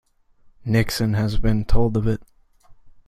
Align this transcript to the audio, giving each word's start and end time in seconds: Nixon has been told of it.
Nixon 0.65 1.13
has 1.13 1.37
been 1.37 1.63
told 1.63 1.95
of 1.95 2.07
it. 2.07 2.23